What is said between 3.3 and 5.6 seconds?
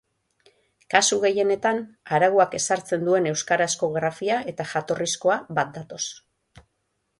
euskarazko grafia eta jatorrizkoa